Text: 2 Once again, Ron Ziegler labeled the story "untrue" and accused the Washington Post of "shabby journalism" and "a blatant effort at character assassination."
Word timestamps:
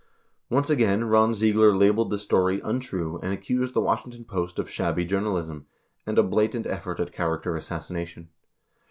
2 0.49 0.55
Once 0.55 0.67
again, 0.71 1.03
Ron 1.05 1.31
Ziegler 1.35 1.75
labeled 1.75 2.09
the 2.09 2.17
story 2.17 2.59
"untrue" 2.61 3.19
and 3.21 3.31
accused 3.33 3.75
the 3.75 3.81
Washington 3.81 4.25
Post 4.25 4.57
of 4.57 4.67
"shabby 4.67 5.05
journalism" 5.05 5.67
and 6.07 6.17
"a 6.17 6.23
blatant 6.23 6.65
effort 6.65 6.99
at 6.99 7.11
character 7.11 7.55
assassination." 7.55 8.29